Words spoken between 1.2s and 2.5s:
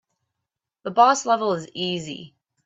level is easy.